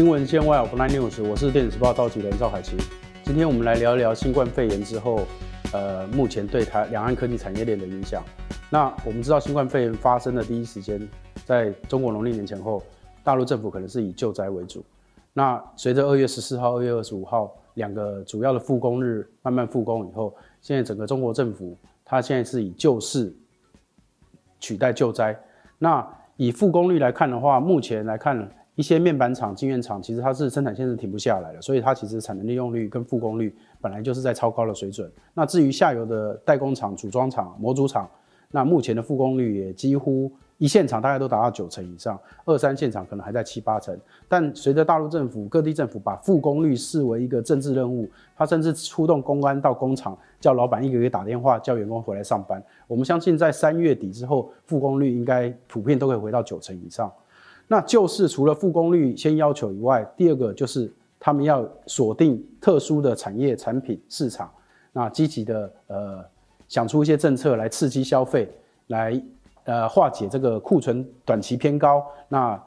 [0.00, 2.74] 新闻线外 of Nine News，我是电子时报召集人赵海琪。
[3.22, 5.26] 今天我们来聊一聊新冠肺炎之后，
[5.74, 8.24] 呃，目前对台两岸科技产业链的影响。
[8.70, 11.06] 那我们知道新冠肺炎发生的第一时间，
[11.44, 12.82] 在中国农历年前后，
[13.22, 14.82] 大陆政府可能是以救灾为主。
[15.34, 21.76] 那随着二月十四号、二月二十五号两个主要的复工日慢慢复工以后，现在整个中国政府
[22.06, 23.30] 它现在是以救市
[24.60, 25.38] 取代救灾。
[25.78, 26.02] 那
[26.38, 28.50] 以复工率来看的话，目前来看。
[28.80, 35.12] 一些面板厂、晶圆厂，其实它是生产线是停不下来的，所以它其实产能利用率跟复工率本来就是在超高的水准。
[35.34, 38.08] 那至于下游的代工厂、组装厂、模组厂，
[38.50, 43.94] 那目前的复工率也几乎一线厂大概都达到九成以上，二三线厂可能还在七八成。
[44.26, 52.62] 但随着大陆政府、各地政府把复工率视为一个政治任务，他甚至出动公安到工厂，叫老板一个月打电话叫员工回来上班。
[52.86, 57.12] 我们相信在三月底之后，复工率应该普遍都可以回到九成以上。
[57.72, 64.50] 那就是除了复工率先要求以外，第二个就是他们要锁定特殊的产业产品市场，
[64.92, 66.24] 那积极的呃
[66.66, 68.50] 想出一些政策来刺激消费，
[68.88, 69.22] 来
[69.62, 72.60] 呃化解这个库存短期偏高，那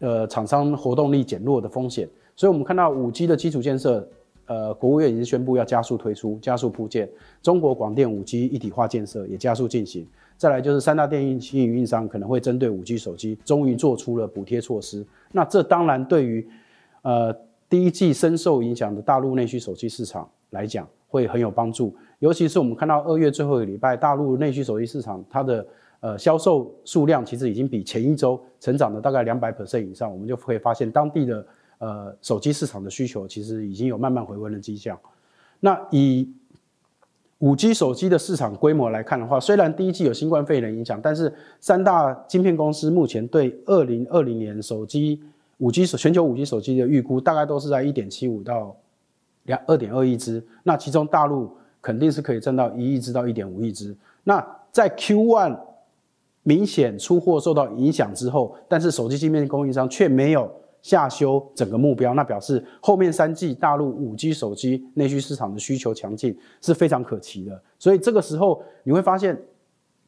[0.00, 2.08] 呃厂商活动力减弱的风险。
[2.34, 4.04] 所以我们看到五 G 的基础建设，
[4.46, 7.08] 呃国务院已经宣布要加速推出、加速铺建，
[7.40, 10.04] 中国广电五 G 一体化建设也加速进行。
[10.40, 15.06] 再来就是三大电信运营商可能会针对五 G 手机，终于做出了补贴措施。
[15.32, 16.48] 那这当然对于，
[17.02, 17.30] 呃，
[17.68, 21.94] 第一季深受影响的大陆内需手机市场来讲，会很有帮助。
[22.20, 25.66] 尤其是我们看到二月最后一个礼拜，大陆内需手机市场它的
[26.00, 31.46] 呃销售数量其实已经比前一周成长了大概两百 percent 以上，我们就可以发现当地的
[31.80, 34.98] 呃手机市场的需求其实已经有慢慢回温的迹象。
[35.60, 36.32] 那以
[37.40, 45.22] 五 G 手机的市场规模来看的话，虽然第一季有新冠肺炎的影响，但是三大晶片公司目前对二零二零年手机
[45.56, 48.76] 五 G 手全球五 G 手机的预估，大概都是在一点七五到
[49.44, 50.42] 两二点二亿只。
[50.62, 53.96] 那其中大陆肯定是可以挣到一亿只到一点五亿只。
[54.22, 55.58] 那在 Q one
[56.42, 60.50] 明显出货受到影响之后，但是手机晶片供应商却没有。
[60.82, 67.62] 下修整个目标，那表示后面三季大陆五 G 手机内需市场的需求强劲是非常可期的。
[67.78, 69.38] 所以这个时候你会发现，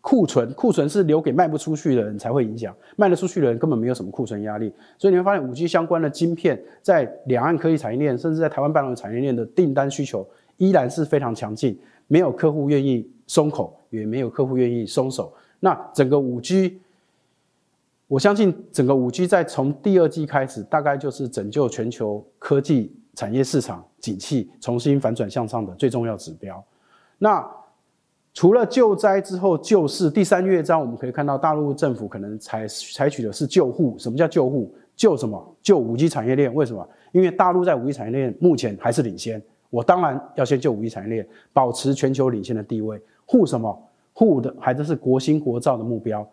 [0.00, 4.72] 库存库存是留给卖不出去的人才会影响，卖得出去的人根本没有什么库存压力。
[4.99, 11.78] 所以你会发现五 G 相关的晶片在两岸科技产业链，甚至在台湾半导体产业链的订单需求依然是非常强劲，
[12.09, 15.33] 没有客户愿意松口，也没有客户愿意松手。
[15.60, 16.81] 那整个五 G。
[18.12, 26.62] 我相信整个五 G 在从第二季开始，大概就是拯救全球科技产业市场景气重新反转向上的最重要指标。
[27.16, 27.42] 那
[28.34, 33.96] 除了救灾之后救市，第三乐章我们可以看到，大陆政府可能采采取的是救护。
[33.98, 34.70] 什么叫救护？
[34.94, 35.56] 救什么？
[35.62, 36.52] 救五 G 产业链？
[36.52, 36.86] 为什么？
[37.12, 43.00] 因为大陆在五 G 产业链目前还是领先，我当然要先救五 G 产业链，保持全球领先的地位。
[43.24, 43.74] 护什么？
[44.12, 46.28] 护的还是是国兴国造的目标。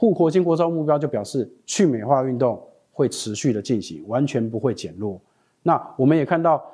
[0.00, 2.58] 护国兴国造目标就表示去美化运动
[2.90, 5.20] 会持续的进行，完全不会减弱。
[5.62, 6.64] 那我们也看到，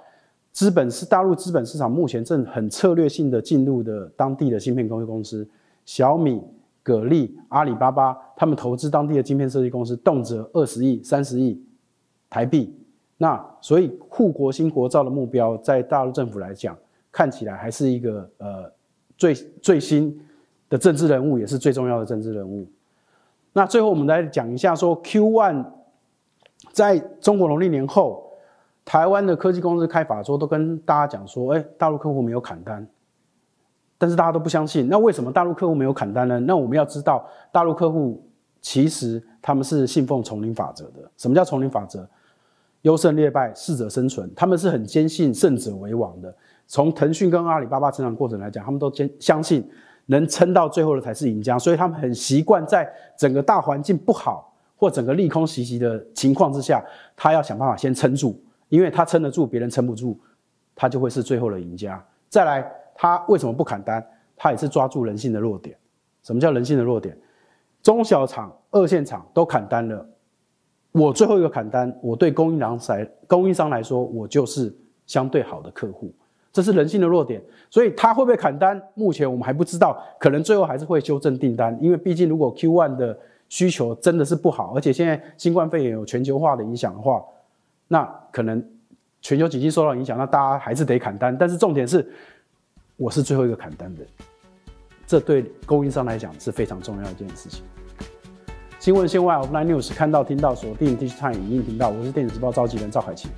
[0.52, 5.44] 资本是大陆资本市场目前正很策略性的进入的当地的芯片工业公司，
[5.84, 6.40] 小米、
[6.84, 11.60] 格力、阿里巴巴，他们投资当地的晶片设计公司，动辄二十亿、三十亿
[12.30, 12.72] 台币。
[13.16, 16.78] 那所以护国兴国造的目标，在大陆政府来讲，
[17.10, 18.70] 看起来还是一个呃
[19.18, 20.16] 最最新
[20.68, 22.64] 的政治人物，也是最重要的政治人物。
[23.56, 25.64] 那最后我们来讲一下，说 Q one
[26.72, 28.30] 在中国农历年后，
[28.84, 32.86] 台湾的科技公司开法说都跟大家讲说，哎，大陆客户没有砍单，
[33.96, 34.86] 但是大家都不相信。
[34.90, 36.38] 那为什么大陆客户没有砍单呢？
[36.40, 38.22] 那我们要知道，大陆客户
[38.60, 41.10] 其实他们是信奉丛林法则的。
[41.16, 42.06] 什么叫丛林法则？
[42.82, 44.30] 优胜劣败，适者生存。
[44.36, 46.32] 他们是很坚信胜者为王的。
[46.66, 49.66] 从腾讯跟阿里巴巴成长过程来讲，他们都坚相信。
[50.06, 56.84] 能撑到最后的才是赢家，所以他们很习惯在整个大环境不好或整个利空袭击的情况之下，
[57.16, 60.18] 他要想办法先撑住，因为他撑得住，别人撑不住，
[60.74, 62.04] 他就会是最后的赢家。
[62.28, 64.04] 再来，他为什么不砍单？
[64.36, 65.76] 他也是抓住人性的弱点。
[66.22, 67.16] 什么叫人性的弱点？
[67.82, 70.06] 中小厂、二线厂都砍单了，
[70.92, 74.74] 我最后一个砍单，我对供应商来供应商来说，我就是
[75.06, 76.12] 相对好的客户。
[76.56, 77.38] 这是人性的弱点，
[77.68, 78.82] 所以他会不会砍单？
[78.94, 83.14] 目前我们还不知道，可能最后还是会修正订单，因为毕竟如果 Q one 的
[83.50, 87.22] 需求真的是不好，而且现在新冠肺炎有全球化的影响的话，
[87.88, 88.66] 那可能
[89.20, 91.36] 全球经济受到影响，那大家还是得砍单。
[91.36, 92.10] 但是重点是，
[92.96, 94.00] 我是最后一个砍单的，
[95.06, 97.62] 这对供应商来讲是非常重要的一件事情。
[98.78, 103.28] 新闻线外 Offline News 看到听到锁定 Digital 影音频道，我是电子时报召集人赵海琪。